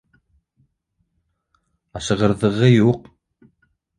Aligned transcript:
Ашығырҙығы 2.01 2.69
юҡ. 2.73 3.13